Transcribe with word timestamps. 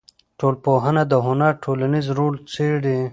ټولنپوهنه 0.39 1.03
د 1.11 1.13
هنر 1.25 1.53
ټولنیز 1.63 2.05
رول 2.17 2.35
څېړي. 2.53 2.99